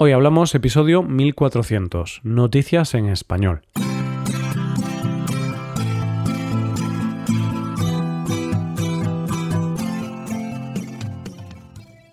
Hoy 0.00 0.12
hablamos 0.12 0.54
episodio 0.54 1.02
1400, 1.02 2.20
Noticias 2.22 2.94
en 2.94 3.08
Español. 3.08 3.62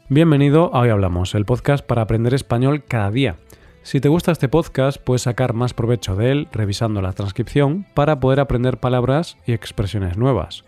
Bienvenido 0.09 0.73
a 0.73 0.79
Hoy 0.79 0.89
Hablamos, 0.89 1.35
el 1.35 1.45
podcast 1.45 1.85
para 1.85 2.01
aprender 2.01 2.33
español 2.33 2.83
cada 2.87 3.11
día. 3.11 3.35
Si 3.83 4.01
te 4.01 4.09
gusta 4.09 4.31
este 4.31 4.49
podcast, 4.49 4.99
puedes 4.99 5.21
sacar 5.21 5.53
más 5.53 5.75
provecho 5.75 6.15
de 6.15 6.31
él 6.31 6.47
revisando 6.51 7.03
la 7.03 7.13
transcripción 7.13 7.85
para 7.93 8.19
poder 8.19 8.39
aprender 8.39 8.79
palabras 8.79 9.37
y 9.45 9.53
expresiones 9.53 10.17
nuevas. 10.17 10.65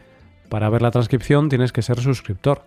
Para 0.49 0.69
ver 0.69 0.83
la 0.83 0.91
transcripción 0.91 1.49
tienes 1.49 1.71
que 1.71 1.81
ser 1.81 1.99
suscriptor. 1.99 2.61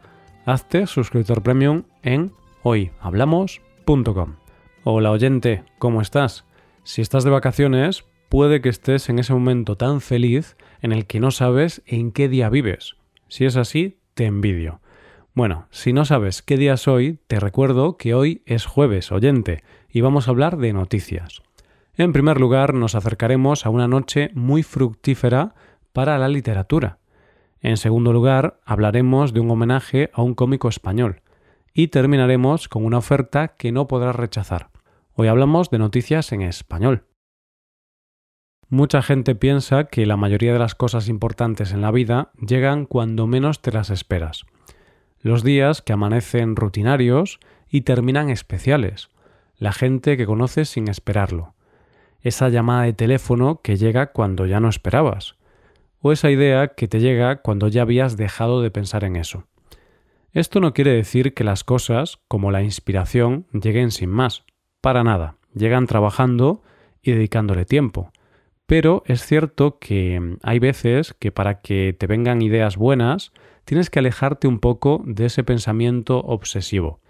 Hazte 0.45 0.89
suscriptor 0.89 1.41
premium 1.41 1.85
en 2.03 2.33
hoyhablamos.com. 2.65 4.40
Hola 4.83 5.11
oyente, 5.11 5.63
¿cómo 5.79 6.01
estás? 6.01 6.47
Si 6.85 7.03
estás 7.03 7.23
de 7.25 7.31
vacaciones, 7.31 8.07
puede 8.31 8.63
que 8.63 8.71
estés 8.71 9.11
en 9.11 9.19
ese 9.19 9.35
momento 9.35 9.77
tan 9.77 10.01
feliz 10.01 10.57
en 10.81 10.93
el 10.93 11.07
que 11.07 11.21
no 11.21 11.33
sabes 11.33 11.83
en 11.85 12.13
qué 12.13 12.31
día 12.31 12.49
vives. 12.49 12.95
Si 13.29 13.45
es 13.45 13.57
así, 13.57 13.99
te 14.15 14.25
envidio. 14.25 14.81
Bueno, 15.35 15.67
si 15.69 15.93
no 15.93 16.07
sabes 16.07 16.41
qué 16.41 16.57
día 16.57 16.73
es 16.73 16.89
hoy, 16.89 17.19
te 17.27 17.39
recuerdo 17.39 17.99
que 17.99 18.15
hoy 18.15 18.43
es 18.47 18.65
jueves, 18.65 19.13
oyente, 19.13 19.63
y 19.91 20.01
vamos 20.01 20.27
a 20.27 20.31
hablar 20.31 20.57
de 20.57 20.73
noticias. 20.73 21.43
En 21.95 22.15
primer 22.15 22.41
lugar, 22.41 22.73
nos 22.73 22.95
acercaremos 22.95 23.67
a 23.67 23.71
una 23.71 23.87
noche 23.87 24.31
muy 24.33 24.63
fructífera 24.63 25.55
para 25.93 26.17
la 26.17 26.29
literatura. 26.29 27.01
En 27.61 27.77
segundo 27.77 28.15
lugar, 28.15 28.61
hablaremos 28.65 29.35
de 29.35 29.41
un 29.41 29.51
homenaje 29.51 30.09
a 30.15 30.23
un 30.23 30.35
cómico 30.35 30.71
español. 30.71 31.21
Y 31.73 31.89
terminaremos 31.89 32.69
con 32.69 32.85
una 32.85 32.99
oferta 32.99 33.49
que 33.49 33.73
no 33.73 33.87
podrás 33.87 34.17
rechazar. 34.17 34.71
Hoy 35.15 35.29
hablamos 35.29 35.71
de 35.71 35.79
noticias 35.79 36.33
en 36.33 36.43
español. 36.43 37.05
Mucha 38.69 39.03
gente 39.03 39.35
piensa 39.35 39.85
que 39.85 40.07
la 40.07 40.17
mayoría 40.17 40.53
de 40.53 40.59
las 40.59 40.75
cosas 40.75 41.09
importantes 41.09 41.73
en 41.73 41.81
la 41.81 41.91
vida 41.91 42.31
llegan 42.41 42.87
cuando 42.87 43.27
menos 43.27 43.63
te 43.63 43.73
las 43.73 43.91
esperas. 43.91 44.47
Los 45.21 45.43
días 45.43 45.83
que 45.83 45.93
amanecen 45.93 46.57
rutinarios 46.57 47.41
y 47.69 47.83
terminan 47.83 48.31
especiales. 48.31 49.11
La 49.57 49.73
gente 49.73 50.17
que 50.17 50.27
conoces 50.27 50.69
sin 50.69 50.89
esperarlo. 50.89 51.55
Esa 52.23 52.49
llamada 52.49 52.85
de 52.85 52.93
teléfono 52.93 53.61
que 53.63 53.77
llega 53.77 54.13
cuando 54.13 54.47
ya 54.47 54.61
no 54.61 54.69
esperabas. 54.69 55.37
O 56.01 56.13
esa 56.13 56.31
idea 56.31 56.69
que 56.69 56.89
te 56.89 57.01
llega 57.01 57.43
cuando 57.43 57.69
ya 57.69 57.83
habías 57.83 58.17
dejado 58.17 58.63
de 58.63 58.71
pensar 58.71 59.05
en 59.05 59.17
eso. 59.17 59.45
Esto 60.33 60.61
no 60.61 60.73
quiere 60.73 60.93
decir 60.93 61.35
que 61.35 61.45
las 61.45 61.65
cosas, 61.65 62.21
como 62.29 62.51
la 62.51 62.63
inspiración, 62.63 63.47
lleguen 63.53 63.91
sin 63.91 64.11
más. 64.11 64.45
Para 64.81 65.03
nada. 65.03 65.37
Llegan 65.55 65.87
trabajando 65.87 66.63
y 67.03 67.13
dedicándole 67.13 67.65
tiempo. 67.65 68.13
Pero 68.67 69.03
es 69.07 69.25
cierto 69.27 69.79
que 69.81 70.37
hay 70.43 70.59
veces 70.61 71.15
que 71.19 71.33
para 71.33 71.61
que 71.61 71.97
te 71.99 72.07
vengan 72.07 72.43
ideas 72.43 72.77
buenas, 72.77 73.33
tienes 73.65 73.91
que 73.91 73.99
alejarte 73.99 74.47
un 74.47 74.61
poco 74.61 75.03
de 75.05 75.27
ese 75.27 75.43
pensamiento 75.43 76.21
obsesivo 76.21 77.01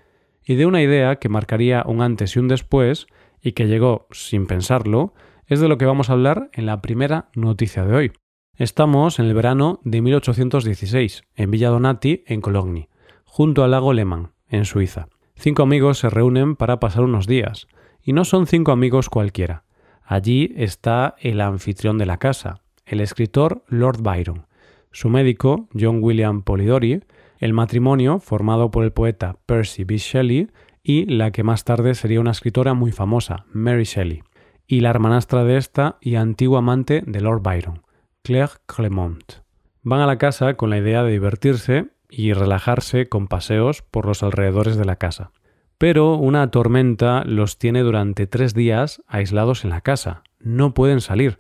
y 0.45 0.55
de 0.55 0.67
una 0.67 0.83
idea 0.83 1.17
que 1.17 1.29
marcaría 1.29 1.85
un 1.87 2.03
antes 2.03 2.35
y 2.35 2.39
un 2.39 2.49
después 2.49 3.07
y 3.43 3.53
que 3.53 3.67
llegó 3.67 4.07
sin 4.11 4.47
pensarlo, 4.47 5.15
es 5.47 5.61
de 5.61 5.69
lo 5.69 5.79
que 5.79 5.87
vamos 5.87 6.11
a 6.11 6.15
hablar 6.15 6.51
en 6.53 6.67
la 6.67 6.81
primera 6.81 7.29
noticia 7.35 7.85
de 7.85 7.95
hoy. 7.95 8.13
Estamos 8.57 9.19
en 9.19 9.27
el 9.27 9.35
verano 9.35 9.81
de 9.85 10.03
1816, 10.03 11.23
en 11.35 11.51
Villa 11.51 11.71
Donati, 11.71 12.25
en 12.27 12.41
Cologny, 12.41 12.90
junto 13.31 13.63
al 13.63 13.71
lago 13.71 13.93
Lehmann, 13.93 14.33
en 14.49 14.65
Suiza. 14.65 15.07
Cinco 15.37 15.63
amigos 15.63 15.99
se 15.99 16.11
reúnen 16.11 16.57
para 16.57 16.81
pasar 16.81 17.05
unos 17.05 17.29
días, 17.29 17.69
y 18.03 18.13
no 18.13 18.25
son 18.25 18.49
cinco 18.49 18.73
amigos 18.73 19.09
cualquiera. 19.09 19.63
Allí 20.03 20.53
está 20.57 21.15
el 21.21 21.41
anfitrión 21.41 21.97
de 21.97 22.07
la 22.07 22.19
casa, 22.19 22.61
el 22.85 23.01
escritor 23.01 23.63
Lord 23.69 24.03
Byron, 24.03 24.47
su 24.91 25.09
médico, 25.09 25.69
John 25.79 26.01
William 26.03 26.43
Polidori, 26.43 27.05
el 27.39 27.53
matrimonio 27.53 28.19
formado 28.19 28.73
por 28.73 28.83
el 28.83 28.93
poeta 28.93 29.37
Percy 29.47 29.85
B. 29.85 29.99
Shelley 29.99 30.51
y 30.83 31.07
la 31.07 31.31
que 31.31 31.45
más 31.45 31.63
tarde 31.63 31.95
sería 31.95 32.21
una 32.21 32.33
escritora 32.33 32.75
muy 32.75 32.91
famosa, 32.91 33.47
Mary 33.53 33.85
Shelley, 33.85 34.25
y 34.67 34.81
la 34.81 34.91
hermanastra 34.91 35.45
de 35.45 35.57
esta 35.57 35.99
y 36.01 36.17
antigua 36.17 36.59
amante 36.59 37.05
de 37.07 37.21
Lord 37.21 37.43
Byron, 37.43 37.83
Claire 38.23 38.55
Clement. 38.67 39.35
Van 39.83 40.01
a 40.01 40.07
la 40.07 40.19
casa 40.19 40.55
con 40.55 40.69
la 40.69 40.79
idea 40.79 41.05
de 41.05 41.13
divertirse 41.13 41.91
y 42.11 42.33
relajarse 42.33 43.09
con 43.09 43.29
paseos 43.29 43.83
por 43.83 44.07
los 44.07 44.23
alrededores 44.23 44.77
de 44.77 44.85
la 44.85 44.97
casa. 44.97 45.31
Pero 45.79 46.15
una 46.17 46.51
tormenta 46.51 47.25
los 47.25 47.59
tiene 47.59 47.81
durante 47.81 48.27
tres 48.27 48.53
días 48.53 49.03
aislados 49.07 49.65
en 49.65 49.71
la 49.71 49.81
casa. 49.81 50.23
No 50.39 50.75
pueden 50.75 51.01
salir. 51.01 51.39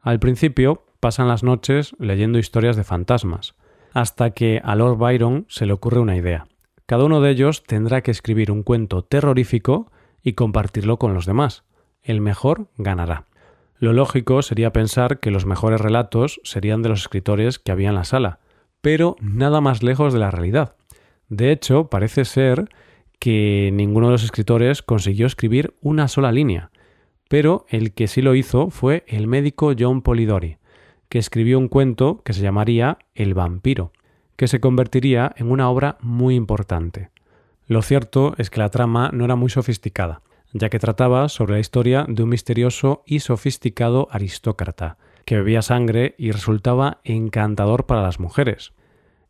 Al 0.00 0.20
principio 0.20 0.84
pasan 1.00 1.28
las 1.28 1.42
noches 1.42 1.94
leyendo 1.98 2.38
historias 2.38 2.76
de 2.76 2.84
fantasmas, 2.84 3.56
hasta 3.92 4.30
que 4.30 4.60
a 4.64 4.74
Lord 4.74 4.96
Byron 4.96 5.44
se 5.48 5.66
le 5.66 5.72
ocurre 5.72 6.00
una 6.00 6.16
idea. 6.16 6.46
Cada 6.86 7.04
uno 7.04 7.20
de 7.20 7.30
ellos 7.30 7.64
tendrá 7.64 8.00
que 8.00 8.10
escribir 8.10 8.50
un 8.50 8.62
cuento 8.62 9.02
terrorífico 9.02 9.90
y 10.22 10.32
compartirlo 10.32 10.98
con 10.98 11.12
los 11.12 11.26
demás. 11.26 11.64
El 12.02 12.20
mejor 12.22 12.68
ganará. 12.78 13.26
Lo 13.78 13.92
lógico 13.92 14.42
sería 14.42 14.72
pensar 14.72 15.20
que 15.20 15.30
los 15.30 15.46
mejores 15.46 15.80
relatos 15.80 16.40
serían 16.42 16.82
de 16.82 16.88
los 16.88 17.02
escritores 17.02 17.58
que 17.58 17.70
había 17.70 17.90
en 17.90 17.94
la 17.94 18.04
sala, 18.04 18.40
pero 18.80 19.16
nada 19.20 19.60
más 19.60 19.82
lejos 19.82 20.12
de 20.12 20.18
la 20.18 20.30
realidad. 20.30 20.76
De 21.28 21.52
hecho, 21.52 21.88
parece 21.88 22.24
ser 22.24 22.68
que 23.18 23.70
ninguno 23.72 24.06
de 24.06 24.12
los 24.12 24.24
escritores 24.24 24.82
consiguió 24.82 25.26
escribir 25.26 25.74
una 25.80 26.08
sola 26.08 26.32
línea, 26.32 26.70
pero 27.28 27.66
el 27.68 27.92
que 27.92 28.08
sí 28.08 28.22
lo 28.22 28.34
hizo 28.34 28.70
fue 28.70 29.04
el 29.06 29.26
médico 29.26 29.72
John 29.78 30.02
Polidori, 30.02 30.58
que 31.08 31.18
escribió 31.18 31.58
un 31.58 31.68
cuento 31.68 32.22
que 32.24 32.32
se 32.32 32.42
llamaría 32.42 32.98
El 33.14 33.34
vampiro, 33.34 33.92
que 34.36 34.48
se 34.48 34.60
convertiría 34.60 35.32
en 35.36 35.50
una 35.50 35.68
obra 35.68 35.98
muy 36.00 36.34
importante. 36.36 37.10
Lo 37.66 37.82
cierto 37.82 38.34
es 38.38 38.50
que 38.50 38.60
la 38.60 38.70
trama 38.70 39.10
no 39.12 39.24
era 39.24 39.36
muy 39.36 39.50
sofisticada, 39.50 40.22
ya 40.52 40.70
que 40.70 40.78
trataba 40.78 41.28
sobre 41.28 41.54
la 41.54 41.60
historia 41.60 42.06
de 42.08 42.22
un 42.22 42.30
misterioso 42.30 43.02
y 43.04 43.20
sofisticado 43.20 44.08
aristócrata, 44.10 44.96
que 45.28 45.36
bebía 45.36 45.60
sangre 45.60 46.14
y 46.16 46.30
resultaba 46.30 47.02
encantador 47.04 47.84
para 47.84 48.00
las 48.00 48.18
mujeres. 48.18 48.72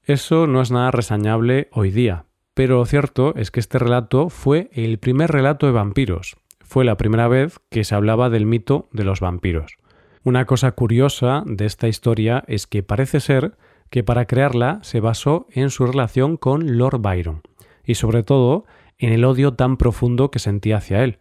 Eso 0.04 0.46
no 0.46 0.62
es 0.62 0.70
nada 0.70 0.92
resañable 0.92 1.68
hoy 1.72 1.90
día, 1.90 2.26
pero 2.54 2.76
lo 2.76 2.86
cierto 2.86 3.34
es 3.34 3.50
que 3.50 3.58
este 3.58 3.80
relato 3.80 4.28
fue 4.28 4.70
el 4.72 5.00
primer 5.00 5.32
relato 5.32 5.66
de 5.66 5.72
vampiros. 5.72 6.36
Fue 6.60 6.84
la 6.84 6.96
primera 6.96 7.26
vez 7.26 7.58
que 7.68 7.82
se 7.82 7.96
hablaba 7.96 8.30
del 8.30 8.46
mito 8.46 8.88
de 8.92 9.02
los 9.02 9.18
vampiros. 9.18 9.74
Una 10.22 10.44
cosa 10.44 10.70
curiosa 10.70 11.42
de 11.46 11.66
esta 11.66 11.88
historia 11.88 12.44
es 12.46 12.68
que 12.68 12.84
parece 12.84 13.18
ser 13.18 13.56
que 13.90 14.04
para 14.04 14.26
crearla 14.26 14.78
se 14.82 15.00
basó 15.00 15.48
en 15.50 15.68
su 15.68 15.84
relación 15.84 16.36
con 16.36 16.78
Lord 16.78 17.00
Byron, 17.00 17.42
y 17.84 17.96
sobre 17.96 18.22
todo 18.22 18.66
en 18.98 19.12
el 19.12 19.24
odio 19.24 19.54
tan 19.54 19.76
profundo 19.76 20.30
que 20.30 20.38
sentía 20.38 20.76
hacia 20.76 21.02
él. 21.02 21.18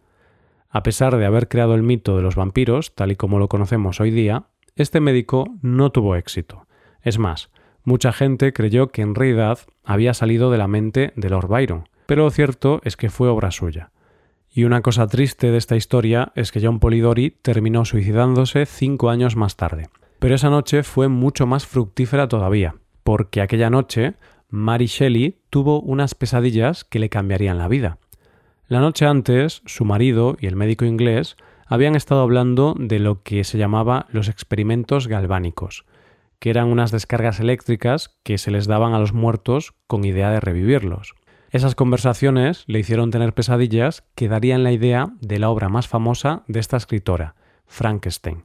A 0.68 0.84
pesar 0.84 1.16
de 1.16 1.26
haber 1.26 1.48
creado 1.48 1.74
el 1.74 1.82
mito 1.82 2.14
de 2.14 2.22
los 2.22 2.36
vampiros, 2.36 2.94
tal 2.94 3.10
y 3.10 3.16
como 3.16 3.40
lo 3.40 3.48
conocemos 3.48 4.00
hoy 4.00 4.12
día, 4.12 4.44
este 4.78 5.00
médico 5.00 5.56
no 5.60 5.90
tuvo 5.90 6.14
éxito. 6.14 6.66
Es 7.02 7.18
más, 7.18 7.50
mucha 7.82 8.12
gente 8.12 8.52
creyó 8.52 8.88
que 8.88 9.02
en 9.02 9.14
realidad 9.14 9.58
había 9.84 10.14
salido 10.14 10.50
de 10.50 10.58
la 10.58 10.68
mente 10.68 11.12
de 11.16 11.30
Lord 11.30 11.48
Byron, 11.48 11.88
pero 12.06 12.24
lo 12.24 12.30
cierto 12.30 12.80
es 12.84 12.96
que 12.96 13.10
fue 13.10 13.28
obra 13.28 13.50
suya. 13.50 13.90
Y 14.50 14.64
una 14.64 14.80
cosa 14.80 15.06
triste 15.06 15.50
de 15.50 15.58
esta 15.58 15.76
historia 15.76 16.32
es 16.34 16.52
que 16.52 16.60
John 16.62 16.78
Polidori 16.78 17.36
terminó 17.42 17.84
suicidándose 17.84 18.66
cinco 18.66 19.10
años 19.10 19.36
más 19.36 19.56
tarde. 19.56 19.88
Pero 20.18 20.34
esa 20.34 20.48
noche 20.48 20.84
fue 20.84 21.08
mucho 21.08 21.46
más 21.46 21.66
fructífera 21.66 22.28
todavía, 22.28 22.76
porque 23.04 23.40
aquella 23.40 23.70
noche 23.70 24.14
Mary 24.48 24.86
Shelley 24.86 25.38
tuvo 25.50 25.80
unas 25.80 26.14
pesadillas 26.14 26.84
que 26.84 26.98
le 26.98 27.08
cambiarían 27.08 27.58
la 27.58 27.68
vida. 27.68 27.98
La 28.68 28.80
noche 28.80 29.06
antes, 29.06 29.62
su 29.66 29.84
marido 29.84 30.36
y 30.40 30.46
el 30.46 30.56
médico 30.56 30.84
inglés 30.84 31.36
habían 31.68 31.94
estado 31.94 32.22
hablando 32.22 32.74
de 32.78 32.98
lo 32.98 33.22
que 33.22 33.44
se 33.44 33.58
llamaba 33.58 34.06
los 34.10 34.28
experimentos 34.28 35.06
galvánicos, 35.06 35.84
que 36.38 36.50
eran 36.50 36.68
unas 36.68 36.90
descargas 36.90 37.40
eléctricas 37.40 38.18
que 38.22 38.38
se 38.38 38.50
les 38.50 38.66
daban 38.66 38.94
a 38.94 38.98
los 38.98 39.12
muertos 39.12 39.74
con 39.86 40.04
idea 40.04 40.30
de 40.30 40.40
revivirlos. 40.40 41.14
Esas 41.50 41.74
conversaciones 41.74 42.64
le 42.66 42.78
hicieron 42.78 43.10
tener 43.10 43.32
pesadillas 43.32 44.04
que 44.14 44.28
darían 44.28 44.64
la 44.64 44.72
idea 44.72 45.12
de 45.20 45.38
la 45.38 45.50
obra 45.50 45.68
más 45.68 45.88
famosa 45.88 46.42
de 46.46 46.60
esta 46.60 46.76
escritora, 46.76 47.34
Frankenstein. 47.66 48.44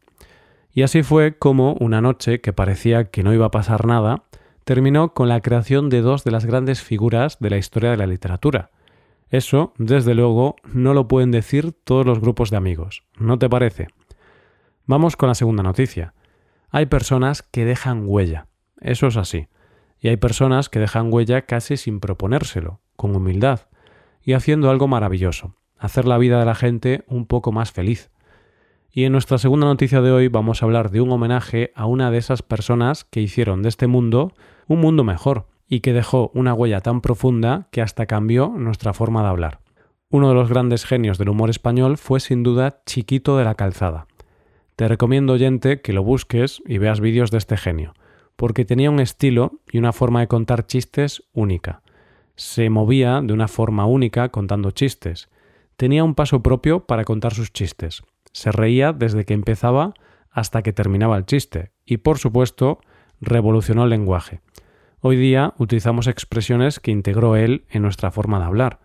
Y 0.73 0.83
así 0.83 1.03
fue 1.03 1.37
como 1.37 1.73
una 1.73 2.01
noche 2.01 2.41
que 2.41 2.53
parecía 2.53 3.05
que 3.05 3.23
no 3.23 3.33
iba 3.33 3.47
a 3.47 3.51
pasar 3.51 3.85
nada, 3.85 4.23
terminó 4.63 5.13
con 5.13 5.29
la 5.29 5.41
creación 5.41 5.89
de 5.89 6.01
dos 6.01 6.23
de 6.23 6.31
las 6.31 6.45
grandes 6.45 6.81
figuras 6.81 7.37
de 7.39 7.49
la 7.49 7.57
historia 7.57 7.91
de 7.91 7.97
la 7.97 8.07
literatura, 8.07 8.71
eso, 9.33 9.73
desde 9.79 10.13
luego, 10.13 10.57
no 10.73 10.93
lo 10.93 11.07
pueden 11.07 11.31
decir 11.31 11.71
todos 11.71 12.05
los 12.05 12.19
grupos 12.19 12.51
de 12.51 12.57
amigos. 12.57 13.03
¿No 13.17 13.39
te 13.39 13.49
parece? 13.49 13.87
Vamos 14.85 15.15
con 15.15 15.27
la 15.27 15.33
segunda 15.33 15.63
noticia. 15.63 16.13
Hay 16.69 16.85
personas 16.85 17.41
que 17.41 17.65
dejan 17.65 18.03
huella. 18.05 18.45
Eso 18.79 19.07
es 19.07 19.17
así. 19.17 19.47
Y 19.99 20.09
hay 20.09 20.17
personas 20.17 20.69
que 20.69 20.77
dejan 20.77 21.11
huella 21.11 21.47
casi 21.47 21.77
sin 21.77 21.99
proponérselo, 21.99 22.79
con 22.95 23.15
humildad, 23.15 23.61
y 24.21 24.33
haciendo 24.33 24.69
algo 24.69 24.87
maravilloso, 24.87 25.55
hacer 25.79 26.05
la 26.05 26.19
vida 26.19 26.37
de 26.37 26.45
la 26.45 26.53
gente 26.53 27.03
un 27.07 27.25
poco 27.25 27.51
más 27.51 27.71
feliz. 27.71 28.11
Y 28.91 29.05
en 29.05 29.13
nuestra 29.13 29.39
segunda 29.39 29.65
noticia 29.65 30.01
de 30.01 30.11
hoy 30.11 30.27
vamos 30.27 30.61
a 30.61 30.65
hablar 30.67 30.91
de 30.91 31.01
un 31.01 31.11
homenaje 31.11 31.71
a 31.73 31.87
una 31.87 32.11
de 32.11 32.19
esas 32.19 32.43
personas 32.43 33.03
que 33.03 33.21
hicieron 33.21 33.63
de 33.63 33.69
este 33.69 33.87
mundo 33.87 34.35
un 34.67 34.79
mundo 34.79 35.03
mejor 35.03 35.47
y 35.67 35.79
que 35.79 35.93
dejó 35.93 36.31
una 36.33 36.53
huella 36.53 36.81
tan 36.81 37.01
profunda 37.01 37.67
que 37.71 37.81
hasta 37.81 38.05
cambió 38.05 38.49
nuestra 38.49 38.93
forma 38.93 39.21
de 39.23 39.29
hablar. 39.29 39.59
Uno 40.09 40.29
de 40.29 40.35
los 40.35 40.49
grandes 40.49 40.85
genios 40.85 41.17
del 41.17 41.29
humor 41.29 41.49
español 41.49 41.97
fue 41.97 42.19
sin 42.19 42.43
duda 42.43 42.81
Chiquito 42.85 43.37
de 43.37 43.45
la 43.45 43.55
Calzada. 43.55 44.07
Te 44.75 44.87
recomiendo, 44.87 45.33
oyente, 45.33 45.81
que 45.81 45.93
lo 45.93 46.03
busques 46.03 46.61
y 46.65 46.77
veas 46.77 46.99
vídeos 46.99 47.31
de 47.31 47.37
este 47.37 47.57
genio, 47.57 47.93
porque 48.35 48.65
tenía 48.65 48.91
un 48.91 48.99
estilo 48.99 49.59
y 49.71 49.77
una 49.77 49.93
forma 49.93 50.19
de 50.19 50.27
contar 50.27 50.67
chistes 50.67 51.23
única. 51.33 51.81
Se 52.35 52.69
movía 52.69 53.21
de 53.21 53.33
una 53.33 53.47
forma 53.47 53.85
única 53.85 54.29
contando 54.29 54.71
chistes. 54.71 55.29
Tenía 55.77 56.03
un 56.03 56.15
paso 56.15 56.41
propio 56.41 56.85
para 56.85 57.03
contar 57.03 57.33
sus 57.33 57.53
chistes. 57.53 58.03
Se 58.31 58.51
reía 58.51 58.93
desde 58.93 59.25
que 59.25 59.33
empezaba 59.33 59.93
hasta 60.31 60.63
que 60.63 60.73
terminaba 60.73 61.17
el 61.17 61.25
chiste. 61.25 61.71
Y 61.85 61.97
por 61.97 62.17
supuesto, 62.17 62.81
revolucionó 63.21 63.83
el 63.83 63.91
lenguaje. 63.91 64.41
Hoy 65.05 65.17
día 65.17 65.53
utilizamos 65.57 66.07
expresiones 66.07 66.79
que 66.79 66.89
integró 66.89 67.35
él 67.35 67.65
en 67.69 67.81
nuestra 67.81 68.09
forma 68.09 68.39
de 68.39 68.45
hablar. 68.45 68.79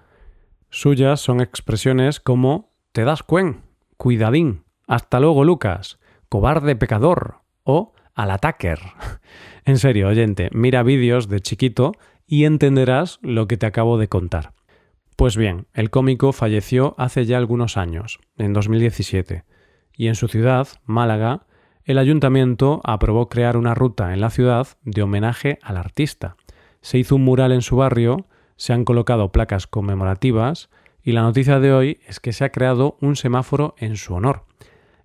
Suyas 0.68 1.20
son 1.20 1.40
expresiones 1.40 2.18
como 2.18 2.72
te 2.90 3.04
das 3.04 3.22
cuen, 3.22 3.62
cuidadín, 3.96 4.64
hasta 4.88 5.20
luego 5.20 5.44
Lucas, 5.44 6.00
cobarde 6.28 6.74
pecador 6.74 7.36
o 7.62 7.92
al 8.16 8.32
attacker. 8.32 8.80
en 9.64 9.78
serio, 9.78 10.08
oyente, 10.08 10.50
mira 10.52 10.82
vídeos 10.82 11.28
de 11.28 11.38
chiquito 11.38 11.92
y 12.26 12.46
entenderás 12.46 13.20
lo 13.22 13.46
que 13.46 13.56
te 13.56 13.66
acabo 13.66 13.96
de 13.96 14.08
contar. 14.08 14.54
Pues 15.14 15.36
bien, 15.36 15.68
el 15.72 15.90
cómico 15.90 16.32
falleció 16.32 16.96
hace 16.98 17.26
ya 17.26 17.38
algunos 17.38 17.76
años, 17.76 18.18
en 18.38 18.54
2017, 18.54 19.44
y 19.96 20.08
en 20.08 20.16
su 20.16 20.26
ciudad, 20.26 20.66
Málaga, 20.84 21.46
el 21.88 21.96
ayuntamiento 21.96 22.82
aprobó 22.84 23.30
crear 23.30 23.56
una 23.56 23.74
ruta 23.74 24.12
en 24.12 24.20
la 24.20 24.28
ciudad 24.28 24.68
de 24.84 25.02
homenaje 25.02 25.58
al 25.62 25.78
artista. 25.78 26.36
Se 26.82 26.98
hizo 26.98 27.16
un 27.16 27.24
mural 27.24 27.50
en 27.50 27.62
su 27.62 27.76
barrio, 27.76 28.26
se 28.56 28.74
han 28.74 28.84
colocado 28.84 29.32
placas 29.32 29.66
conmemorativas 29.66 30.68
y 31.02 31.12
la 31.12 31.22
noticia 31.22 31.60
de 31.60 31.72
hoy 31.72 32.00
es 32.06 32.20
que 32.20 32.34
se 32.34 32.44
ha 32.44 32.52
creado 32.52 32.98
un 33.00 33.16
semáforo 33.16 33.74
en 33.78 33.96
su 33.96 34.12
honor. 34.12 34.44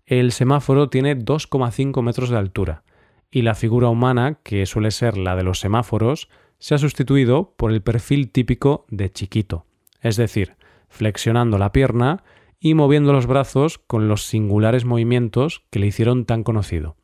El 0.05 0.33
semáforo 0.33 0.89
tiene 0.89 1.17
2,5 1.17 2.01
metros 2.01 2.29
de 2.29 2.37
altura 2.37 2.83
y 3.31 3.43
la 3.43 3.55
figura 3.55 3.87
humana, 3.87 4.39
que 4.43 4.65
suele 4.65 4.91
ser 4.91 5.15
la 5.15 5.37
de 5.37 5.43
los 5.43 5.61
semáforos, 5.61 6.27
se 6.59 6.75
ha 6.75 6.79
sustituido 6.79 7.53
por 7.55 7.71
el 7.71 7.81
perfil 7.81 8.29
típico 8.29 8.85
de 8.89 9.09
chiquito, 9.09 9.65
es 10.01 10.17
decir, 10.17 10.57
flexionando 10.89 11.57
la 11.57 11.71
pierna 11.71 12.25
y 12.63 12.75
moviendo 12.75 13.11
los 13.11 13.27
brazos 13.27 13.77
con 13.77 14.07
los 14.07 14.23
singulares 14.23 14.85
movimientos 14.85 15.63
que 15.69 15.79
le 15.79 15.87
hicieron 15.87 16.23
tan 16.23 16.43
conocido. 16.43 16.95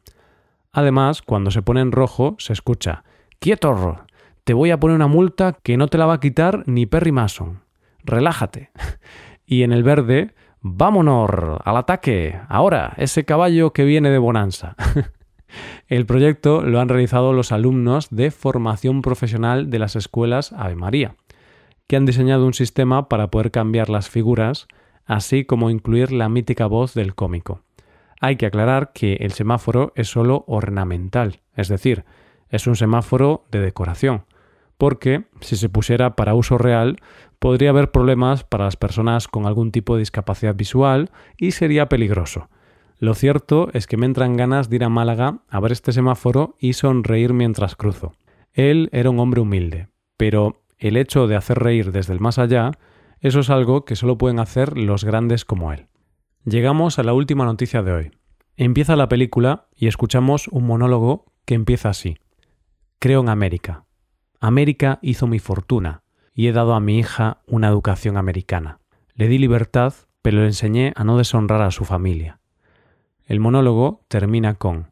Además, 0.72 1.22
cuando 1.22 1.52
se 1.52 1.62
pone 1.62 1.82
en 1.82 1.92
rojo, 1.92 2.38
se 2.40 2.54
escucha 2.54 3.04
¡Quieto! 3.40 4.06
Te 4.46 4.54
voy 4.54 4.72
a 4.72 4.80
poner 4.80 4.96
una 4.96 5.08
multa 5.08 5.58
que 5.62 5.76
no 5.76 5.90
te 5.90 5.98
la 5.98 6.06
va 6.06 6.14
a 6.14 6.20
quitar 6.22 6.64
ni 6.66 6.86
Perry 6.86 7.12
Mason. 7.12 7.62
Relájate. 8.04 8.72
Y 9.46 9.64
en 9.64 9.74
el 9.74 9.82
verde, 9.82 10.36
¡vámonos! 10.62 11.30
¡Al 11.66 11.76
ataque! 11.76 12.40
Ahora, 12.48 12.94
ese 12.98 13.26
caballo 13.26 13.74
que 13.74 13.84
viene 13.84 14.12
de 14.12 14.20
Bonanza. 14.20 14.76
el 15.88 16.06
proyecto 16.06 16.62
lo 16.62 16.80
han 16.80 16.88
realizado 16.88 17.34
los 17.34 17.52
alumnos 17.52 18.10
de 18.12 18.30
formación 18.30 19.02
profesional 19.02 19.72
de 19.72 19.80
las 19.80 19.96
escuelas 19.96 20.54
Ave 20.54 20.76
María, 20.76 21.16
que 21.88 21.96
han 21.96 22.06
diseñado 22.06 22.46
un 22.46 22.54
sistema 22.54 23.10
para 23.10 23.32
poder 23.32 23.50
cambiar 23.50 23.90
las 23.90 24.08
figuras 24.08 24.68
así 25.10 25.44
como 25.44 25.72
incluir 25.72 26.12
la 26.12 26.30
mítica 26.30 26.68
voz 26.68 26.94
del 26.94 27.16
cómico. 27.16 27.64
Hay 28.22 28.36
que 28.36 28.46
aclarar 28.46 28.92
que 28.94 29.16
el 29.16 29.32
semáforo 29.32 29.92
es 29.96 30.08
solo 30.08 30.46
ornamental, 30.48 31.42
es 31.56 31.68
decir, 31.68 32.06
es 32.50 32.68
un 32.68 32.76
semáforo 32.76 33.46
de 33.52 33.60
decoración, 33.60 34.26
porque 34.78 35.26
si 35.42 35.56
se 35.56 35.68
pusiera 35.68 36.16
para 36.16 36.36
uso 36.36 36.60
real 36.60 36.98
podría 37.40 37.72
haber 37.72 37.90
problemas 37.90 38.44
para 38.44 38.66
las 38.66 38.78
personas 38.78 39.28
con 39.28 39.48
algún 39.48 39.72
tipo 39.72 39.96
de 39.96 40.02
discapacidad 40.02 40.54
visual 40.54 41.10
y 41.38 41.52
sería 41.52 41.90
peligroso. 41.90 42.50
Lo 43.00 43.16
cierto 43.16 43.70
es 43.74 43.88
que 43.88 43.98
me 43.98 44.06
entran 44.06 44.38
ganas 44.38 44.70
de 44.70 44.76
ir 44.76 44.84
a 44.84 44.90
Málaga 44.90 45.40
a 45.50 45.60
ver 45.60 45.72
este 45.72 45.92
semáforo 45.92 46.56
y 46.60 46.74
sonreír 46.74 47.34
mientras 47.34 47.76
cruzo. 47.76 48.14
Él 48.54 48.90
era 48.92 49.10
un 49.10 49.20
hombre 49.20 49.42
humilde, 49.42 49.88
pero 50.18 50.62
el 50.78 50.98
hecho 50.98 51.28
de 51.28 51.36
hacer 51.36 51.58
reír 51.58 51.92
desde 51.92 52.14
el 52.14 52.20
más 52.20 52.38
allá 52.38 52.72
eso 53.22 53.42
es 53.42 53.50
algo 53.50 53.86
que 53.86 53.96
solo 53.96 54.18
pueden 54.18 54.40
hacer 54.40 54.78
los 54.78 55.04
grandes 55.04 55.46
como 55.46 55.74
él. 55.74 55.88
Llegamos 56.46 57.00
a 57.00 57.04
la 57.04 57.14
última 57.14 57.46
noticia 57.46 57.84
de 57.84 57.92
hoy. 57.92 58.12
Empieza 58.56 58.96
la 58.96 59.10
película 59.10 59.68
y 59.76 59.88
escuchamos 59.88 60.48
un 60.48 60.66
monólogo 60.66 61.26
que 61.46 61.56
empieza 61.56 61.90
así. 61.90 62.18
Creo 63.00 63.22
en 63.22 63.30
América. 63.30 63.86
América 64.40 65.00
hizo 65.02 65.28
mi 65.28 65.40
fortuna 65.40 66.04
y 66.34 66.48
he 66.48 66.54
dado 66.54 66.74
a 66.74 66.80
mi 66.80 66.98
hija 66.98 67.42
una 67.48 67.68
educación 67.68 68.16
americana. 68.16 68.80
Le 69.14 69.28
di 69.28 69.38
libertad, 69.38 69.94
pero 70.22 70.40
le 70.40 70.46
enseñé 70.46 70.94
a 70.96 71.04
no 71.04 71.18
deshonrar 71.18 71.62
a 71.62 71.72
su 71.72 71.84
familia. 71.84 72.40
El 73.26 73.40
monólogo 73.40 74.06
termina 74.08 74.56
con 74.56 74.92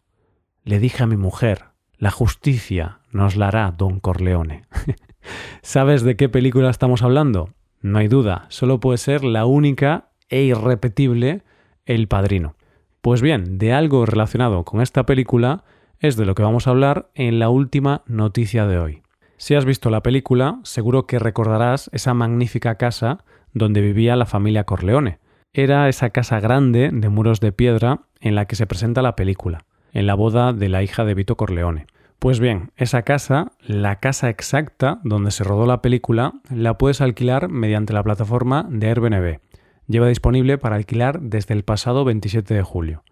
Le 0.63 0.79
dije 0.79 1.03
a 1.03 1.07
mi 1.07 1.17
mujer, 1.17 1.65
la 1.97 2.11
justicia 2.11 2.99
nos 3.11 3.35
la 3.35 3.47
hará 3.47 3.71
don 3.71 3.99
Corleone. 3.99 4.63
¿Sabes 5.61 6.03
de 6.03 6.15
qué 6.15 6.29
película 6.29 6.69
estamos 6.69 7.01
hablando? 7.01 7.49
No 7.81 7.99
hay 7.99 8.07
duda, 8.07 8.45
solo 8.49 8.79
puede 8.79 8.97
ser 8.97 9.23
la 9.23 9.45
única 9.45 10.09
e 10.29 10.43
irrepetible 10.43 11.43
El 11.85 12.07
Padrino. 12.07 12.55
Pues 13.01 13.21
bien, 13.21 13.57
de 13.57 13.73
algo 13.73 14.05
relacionado 14.05 14.63
con 14.65 14.81
esta 14.81 15.05
película 15.05 15.63
es 15.99 16.15
de 16.15 16.25
lo 16.25 16.35
que 16.35 16.43
vamos 16.43 16.67
a 16.67 16.71
hablar 16.71 17.09
en 17.15 17.39
la 17.39 17.49
última 17.49 18.03
noticia 18.07 18.65
de 18.67 18.79
hoy. 18.79 19.01
Si 19.37 19.55
has 19.55 19.65
visto 19.65 19.89
la 19.89 20.01
película, 20.01 20.59
seguro 20.63 21.05
que 21.05 21.19
recordarás 21.19 21.89
esa 21.93 22.13
magnífica 22.13 22.75
casa 22.75 23.23
donde 23.53 23.81
vivía 23.81 24.15
la 24.15 24.25
familia 24.25 24.63
Corleone. 24.63 25.19
Era 25.53 25.87
esa 25.89 26.09
casa 26.09 26.39
grande 26.39 26.89
de 26.91 27.09
muros 27.09 27.39
de 27.39 27.51
piedra 27.51 28.01
en 28.19 28.35
la 28.35 28.45
que 28.45 28.55
se 28.55 28.67
presenta 28.67 29.01
la 29.01 29.15
película, 29.15 29.65
en 29.93 30.07
la 30.07 30.15
boda 30.15 30.53
de 30.53 30.69
la 30.69 30.83
hija 30.83 31.05
de 31.05 31.13
Vito 31.13 31.37
Corleone. 31.37 31.87
Pues 32.19 32.39
bien, 32.39 32.71
esa 32.77 33.03
casa, 33.03 33.51
la 33.61 33.99
casa 33.99 34.29
exacta 34.29 34.99
donde 35.03 35.29
se 35.29 35.43
rodó 35.43 35.67
la 35.67 35.83
película, 35.83 36.33
la 36.49 36.75
puedes 36.75 36.99
alquilar 36.99 37.47
mediante 37.47 37.93
la 37.93 38.01
plataforma 38.01 38.65
de 38.71 38.87
Airbnb. 38.87 39.39
Lleva 39.85 40.07
disponible 40.07 40.57
para 40.57 40.77
alquilar 40.77 41.21
desde 41.21 41.53
el 41.53 41.63
pasado 41.63 42.05
27 42.05 42.55
de 42.55 42.63
julio. 42.63 43.03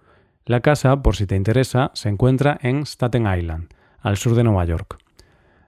La 0.43 0.61
casa, 0.61 1.03
por 1.03 1.15
si 1.15 1.27
te 1.27 1.35
interesa, 1.35 1.91
se 1.93 2.09
encuentra 2.09 2.57
en 2.63 2.87
Staten 2.87 3.27
Island, 3.31 3.67
al 3.99 4.17
sur 4.17 4.33
de 4.33 4.43
Nueva 4.43 4.65
York. 4.65 4.97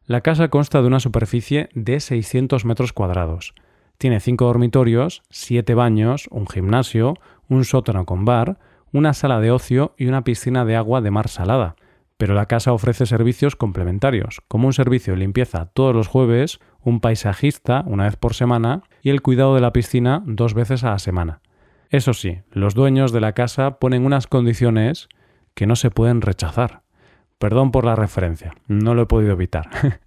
La 0.07 0.21
casa 0.21 0.47
consta 0.47 0.81
de 0.81 0.87
una 0.87 0.99
superficie 0.99 1.69
de 1.75 1.99
600 1.99 2.65
metros 2.65 2.91
cuadrados. 2.91 3.53
Tiene 3.99 4.19
cinco 4.19 4.45
dormitorios, 4.45 5.21
siete 5.29 5.75
baños, 5.75 6.27
un 6.31 6.47
gimnasio, 6.47 7.13
un 7.49 7.65
sótano 7.65 8.05
con 8.05 8.25
bar, 8.25 8.57
una 8.91 9.13
sala 9.13 9.39
de 9.39 9.51
ocio 9.51 9.93
y 9.95 10.07
una 10.07 10.23
piscina 10.23 10.65
de 10.65 10.75
agua 10.75 11.01
de 11.01 11.11
mar 11.11 11.27
salada 11.27 11.75
pero 12.17 12.33
la 12.33 12.47
casa 12.47 12.73
ofrece 12.73 13.05
servicios 13.05 13.55
complementarios, 13.55 14.41
como 14.47 14.67
un 14.67 14.73
servicio 14.73 15.13
de 15.13 15.19
limpieza 15.19 15.67
todos 15.67 15.95
los 15.95 16.07
jueves, 16.07 16.59
un 16.81 16.99
paisajista 16.99 17.83
una 17.85 18.05
vez 18.05 18.15
por 18.15 18.33
semana 18.33 18.83
y 19.01 19.11
el 19.11 19.21
cuidado 19.21 19.55
de 19.55 19.61
la 19.61 19.73
piscina 19.73 20.23
dos 20.25 20.53
veces 20.53 20.83
a 20.83 20.91
la 20.91 20.99
semana. 20.99 21.41
Eso 21.89 22.13
sí, 22.13 22.39
los 22.51 22.73
dueños 22.73 23.11
de 23.11 23.21
la 23.21 23.33
casa 23.33 23.79
ponen 23.79 24.05
unas 24.05 24.27
condiciones 24.27 25.07
que 25.53 25.67
no 25.67 25.75
se 25.75 25.91
pueden 25.91 26.21
rechazar. 26.21 26.81
Perdón 27.37 27.71
por 27.71 27.85
la 27.85 27.95
referencia, 27.95 28.53
no 28.67 28.95
lo 28.95 29.03
he 29.03 29.05
podido 29.05 29.33
evitar. 29.33 29.69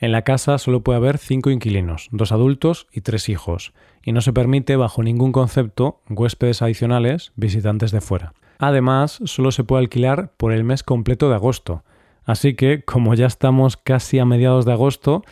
en 0.00 0.12
la 0.12 0.22
casa 0.22 0.58
solo 0.58 0.82
puede 0.82 0.98
haber 0.98 1.18
cinco 1.18 1.50
inquilinos, 1.50 2.08
dos 2.12 2.32
adultos 2.32 2.86
y 2.92 3.00
tres 3.00 3.28
hijos, 3.28 3.72
y 4.02 4.12
no 4.12 4.20
se 4.20 4.32
permite 4.32 4.76
bajo 4.76 5.02
ningún 5.02 5.32
concepto 5.32 6.02
huéspedes 6.08 6.62
adicionales, 6.62 7.32
visitantes 7.34 7.90
de 7.90 8.00
fuera. 8.00 8.32
Además, 8.58 9.20
solo 9.24 9.52
se 9.52 9.64
puede 9.64 9.82
alquilar 9.82 10.32
por 10.36 10.52
el 10.52 10.64
mes 10.64 10.82
completo 10.82 11.28
de 11.28 11.36
agosto. 11.36 11.84
Así 12.24 12.54
que, 12.54 12.82
como 12.82 13.14
ya 13.14 13.26
estamos 13.26 13.76
casi 13.76 14.18
a 14.18 14.24
mediados 14.24 14.64
de 14.64 14.72
agosto, 14.72 15.24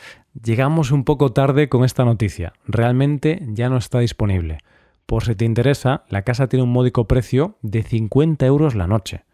llegamos 0.42 0.92
un 0.92 1.04
poco 1.04 1.32
tarde 1.32 1.68
con 1.68 1.84
esta 1.84 2.04
noticia. 2.04 2.52
Realmente 2.66 3.42
ya 3.48 3.68
no 3.68 3.76
está 3.76 3.98
disponible. 3.98 4.58
Por 5.06 5.24
si 5.24 5.34
te 5.34 5.44
interesa, 5.44 6.04
la 6.08 6.22
casa 6.22 6.48
tiene 6.48 6.62
un 6.62 6.72
módico 6.72 7.06
precio 7.06 7.58
de 7.62 7.82
50 7.82 8.46
euros 8.46 8.74
la 8.74 8.86
noche. 8.86 9.24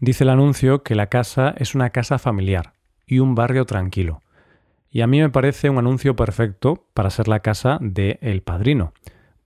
Dice 0.00 0.24
el 0.24 0.30
anuncio 0.30 0.82
que 0.82 0.94
la 0.94 1.08
casa 1.08 1.54
es 1.58 1.74
una 1.74 1.90
casa 1.90 2.18
familiar 2.18 2.72
y 3.06 3.18
un 3.18 3.34
barrio 3.34 3.64
tranquilo. 3.64 4.22
Y 4.90 5.00
a 5.00 5.06
mí 5.06 5.20
me 5.20 5.28
parece 5.28 5.70
un 5.70 5.78
anuncio 5.78 6.16
perfecto 6.16 6.86
para 6.94 7.10
ser 7.10 7.28
la 7.28 7.40
casa 7.40 7.78
de 7.80 8.18
El 8.22 8.42
Padrino. 8.42 8.92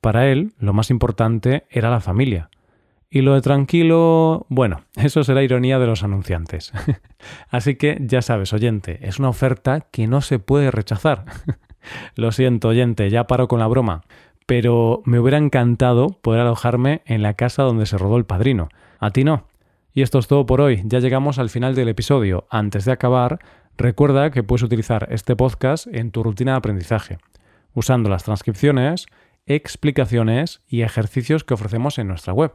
Para 0.00 0.28
él, 0.28 0.52
lo 0.58 0.72
más 0.72 0.90
importante 0.90 1.64
era 1.70 1.90
la 1.90 2.00
familia. 2.00 2.50
Y 3.14 3.20
lo 3.20 3.34
de 3.34 3.42
tranquilo, 3.42 4.46
bueno, 4.48 4.84
eso 4.96 5.22
será 5.22 5.42
ironía 5.42 5.78
de 5.78 5.86
los 5.86 6.02
anunciantes. 6.02 6.72
Así 7.50 7.76
que 7.76 7.98
ya 8.00 8.22
sabes, 8.22 8.54
oyente, 8.54 9.06
es 9.06 9.18
una 9.18 9.28
oferta 9.28 9.82
que 9.92 10.06
no 10.06 10.22
se 10.22 10.38
puede 10.38 10.70
rechazar. 10.70 11.26
lo 12.16 12.32
siento, 12.32 12.68
oyente, 12.68 13.10
ya 13.10 13.26
paro 13.26 13.48
con 13.48 13.58
la 13.58 13.66
broma. 13.66 14.00
pero 14.46 15.02
me 15.04 15.20
hubiera 15.20 15.36
encantado 15.36 16.08
poder 16.22 16.40
alojarme 16.40 17.02
en 17.04 17.22
la 17.22 17.34
casa 17.34 17.64
donde 17.64 17.84
se 17.84 17.98
rodó 17.98 18.16
el 18.16 18.24
padrino. 18.24 18.70
A 18.98 19.10
ti 19.10 19.24
no. 19.24 19.46
Y 19.92 20.00
esto 20.00 20.18
es 20.18 20.26
todo 20.26 20.46
por 20.46 20.62
hoy. 20.62 20.80
Ya 20.86 20.98
llegamos 20.98 21.38
al 21.38 21.50
final 21.50 21.74
del 21.74 21.88
episodio. 21.88 22.46
Antes 22.48 22.86
de 22.86 22.92
acabar, 22.92 23.40
recuerda 23.76 24.30
que 24.30 24.42
puedes 24.42 24.62
utilizar 24.62 25.08
este 25.10 25.36
podcast 25.36 25.86
en 25.86 26.12
tu 26.12 26.22
rutina 26.22 26.52
de 26.52 26.58
aprendizaje, 26.58 27.18
usando 27.74 28.08
las 28.08 28.24
transcripciones, 28.24 29.04
explicaciones 29.44 30.62
y 30.66 30.80
ejercicios 30.80 31.44
que 31.44 31.52
ofrecemos 31.54 31.98
en 31.98 32.08
nuestra 32.08 32.32
web. 32.32 32.54